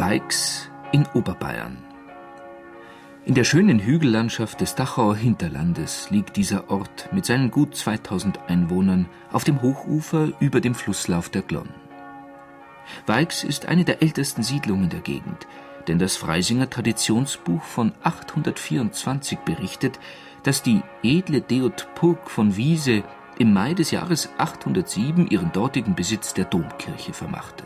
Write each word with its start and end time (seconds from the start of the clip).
Weix 0.00 0.70
in 0.92 1.04
Oberbayern. 1.12 1.76
In 3.26 3.34
der 3.34 3.44
schönen 3.44 3.78
Hügellandschaft 3.78 4.62
des 4.62 4.74
Dachauer 4.74 5.14
Hinterlandes 5.14 6.08
liegt 6.08 6.38
dieser 6.38 6.70
Ort 6.70 7.10
mit 7.12 7.26
seinen 7.26 7.50
gut 7.50 7.76
2000 7.76 8.38
Einwohnern 8.48 9.10
auf 9.30 9.44
dem 9.44 9.60
Hochufer 9.60 10.32
über 10.40 10.62
dem 10.62 10.74
Flusslauf 10.74 11.28
der 11.28 11.42
Glonn. 11.42 11.68
Weix 13.04 13.44
ist 13.44 13.66
eine 13.66 13.84
der 13.84 14.00
ältesten 14.00 14.42
Siedlungen 14.42 14.88
der 14.88 15.00
Gegend, 15.00 15.46
denn 15.86 15.98
das 15.98 16.16
Freisinger 16.16 16.70
Traditionsbuch 16.70 17.62
von 17.62 17.92
824 18.02 19.40
berichtet, 19.40 20.00
dass 20.44 20.62
die 20.62 20.80
edle 21.02 21.42
Deot 21.42 21.88
Purg 21.94 22.30
von 22.30 22.56
Wiese 22.56 23.04
im 23.38 23.52
Mai 23.52 23.74
des 23.74 23.90
Jahres 23.90 24.30
807 24.38 25.26
ihren 25.26 25.52
dortigen 25.52 25.94
Besitz 25.94 26.32
der 26.32 26.46
Domkirche 26.46 27.12
vermachte. 27.12 27.64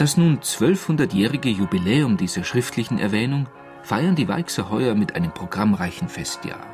Das 0.00 0.16
nun 0.16 0.38
1200-jährige 0.38 1.50
Jubiläum 1.50 2.16
dieser 2.16 2.42
schriftlichen 2.42 2.98
Erwähnung 2.98 3.48
feiern 3.82 4.16
die 4.16 4.28
Weixer 4.28 4.70
heuer 4.70 4.94
mit 4.94 5.14
einem 5.14 5.30
programmreichen 5.30 6.08
Festjahr. 6.08 6.66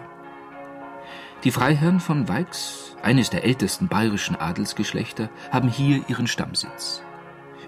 Die 1.42 1.50
Freiherren 1.50 1.98
von 1.98 2.28
Weix, 2.28 2.94
eines 3.02 3.28
der 3.28 3.42
ältesten 3.42 3.88
bayerischen 3.88 4.36
Adelsgeschlechter, 4.36 5.28
haben 5.50 5.68
hier 5.68 6.04
ihren 6.06 6.28
Stammsitz. 6.28 7.02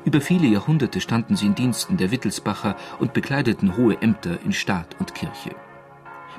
Über 0.05 0.21
viele 0.21 0.47
Jahrhunderte 0.47 1.01
standen 1.01 1.35
sie 1.35 1.47
in 1.47 1.57
Diensten 1.57 1.97
der 1.97 2.13
Wittelsbacher 2.13 2.77
und 3.01 3.13
bekleideten 3.13 3.77
hohe 3.77 4.01
Ämter 4.01 4.39
in 4.45 4.53
Staat 4.53 4.95
und 5.01 5.17
Kirche. 5.17 5.57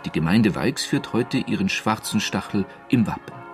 Die 0.06 0.12
Gemeinde 0.12 0.56
Weix 0.56 0.86
führt 0.86 1.12
heute 1.12 1.40
ihren 1.40 1.68
schwarzen 1.68 2.22
Stachel 2.22 2.66
im 2.88 3.06
Wappen. 3.06 3.49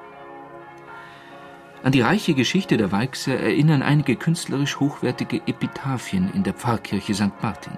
An 1.86 1.92
die 1.92 2.02
reiche 2.02 2.34
Geschichte 2.34 2.78
der 2.78 2.92
Weixer 2.92 3.40
erinnern 3.40 3.84
einige 3.84 4.16
künstlerisch 4.16 4.80
hochwertige 4.80 5.44
Epitaphien 5.46 6.32
in 6.34 6.42
der 6.42 6.56
Pfarrkirche 6.56 7.14
St. 7.14 7.44
Martin. 7.44 7.78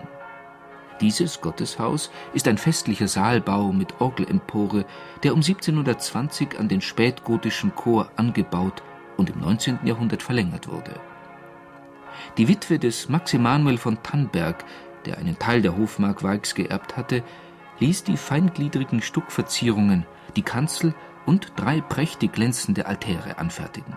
Dieses 1.02 1.42
Gotteshaus 1.42 2.10
ist 2.34 2.48
ein 2.48 2.58
festlicher 2.58 3.10
Saalbau 3.10 3.74
mit 3.74 4.00
Orgelempore, 4.00 4.86
der 5.24 5.34
um 5.34 5.40
1720 5.40 6.58
an 6.58 6.70
den 6.70 6.80
spätgotischen 6.80 7.76
Chor 7.76 8.10
angebaut 8.16 8.82
und 9.18 9.30
im 9.30 9.42
19. 9.42 9.80
Jahrhundert 9.84 10.24
verlängert 10.24 10.70
wurde. 10.70 10.98
Die 12.38 12.48
Witwe 12.48 12.80
des 12.80 13.10
Max 13.10 13.34
Emanuel 13.34 13.78
von 13.78 14.02
Tannberg, 14.04 14.64
der 15.06 15.18
einen 15.18 15.38
Teil 15.38 15.62
der 15.62 15.76
Hofmark 15.76 16.24
Weix 16.24 16.56
geerbt 16.56 16.96
hatte, 16.96 17.24
ließ 17.82 18.06
die 18.06 18.16
feingliedrigen 18.16 19.02
Stuckverzierungen, 19.02 20.06
die 20.38 20.44
Kanzel 20.44 20.96
und 21.28 21.52
drei 21.58 21.82
prächtig 21.82 22.34
glänzende 22.34 22.88
Altäre 22.88 23.38
anfertigen. 23.38 23.96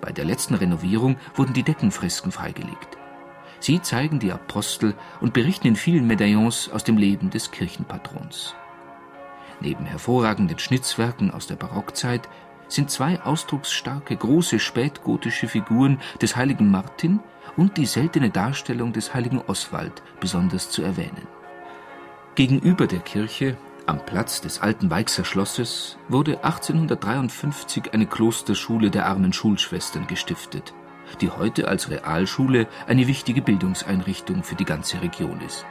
Bei 0.00 0.10
der 0.10 0.24
letzten 0.24 0.54
Renovierung 0.54 1.16
wurden 1.36 1.52
die 1.52 1.62
Deckenfresken 1.62 2.32
freigelegt. 2.32 2.98
Sie 3.60 3.80
zeigen 3.80 4.18
die 4.18 4.32
Apostel 4.32 4.96
und 5.20 5.34
berichten 5.34 5.68
in 5.68 5.76
vielen 5.76 6.08
Medaillons 6.08 6.68
aus 6.72 6.82
dem 6.82 6.96
Leben 6.96 7.30
des 7.30 7.52
Kirchenpatrons. 7.52 8.56
Neben 9.60 9.84
hervorragenden 9.84 10.58
Schnitzwerken 10.58 11.30
aus 11.30 11.46
der 11.46 11.54
Barockzeit 11.54 12.28
sind 12.66 12.90
zwei 12.90 13.20
ausdrucksstarke 13.22 14.16
große 14.16 14.58
spätgotische 14.58 15.46
Figuren 15.46 16.00
des 16.20 16.34
heiligen 16.34 16.70
Martin 16.70 17.20
und 17.56 17.76
die 17.76 17.86
seltene 17.86 18.30
Darstellung 18.30 18.92
des 18.92 19.14
heiligen 19.14 19.40
Oswald 19.46 20.02
besonders 20.18 20.70
zu 20.70 20.82
erwähnen. 20.82 21.28
Gegenüber 22.34 22.86
der 22.86 23.00
Kirche 23.00 23.56
am 23.86 24.04
Platz 24.04 24.40
des 24.40 24.60
alten 24.60 24.90
Weixer 24.90 25.24
Schlosses 25.24 25.96
wurde 26.08 26.44
1853 26.44 27.92
eine 27.92 28.06
Klosterschule 28.06 28.90
der 28.90 29.06
armen 29.06 29.32
Schulschwestern 29.32 30.06
gestiftet, 30.06 30.74
die 31.20 31.30
heute 31.30 31.68
als 31.68 31.90
Realschule 31.90 32.68
eine 32.86 33.06
wichtige 33.06 33.42
Bildungseinrichtung 33.42 34.44
für 34.44 34.54
die 34.54 34.64
ganze 34.64 35.02
Region 35.02 35.40
ist 35.40 35.66